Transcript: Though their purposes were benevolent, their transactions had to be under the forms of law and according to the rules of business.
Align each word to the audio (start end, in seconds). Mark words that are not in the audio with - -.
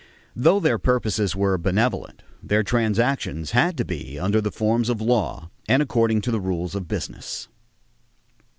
Though 0.35 0.59
their 0.59 0.79
purposes 0.79 1.35
were 1.35 1.59
benevolent, 1.59 2.23
their 2.41 2.63
transactions 2.63 3.51
had 3.51 3.77
to 3.77 3.85
be 3.85 4.17
under 4.17 4.41
the 4.41 4.49
forms 4.49 4.89
of 4.89 4.99
law 4.99 5.51
and 5.69 5.79
according 5.83 6.21
to 6.21 6.31
the 6.31 6.41
rules 6.41 6.73
of 6.73 6.87
business. 6.87 7.49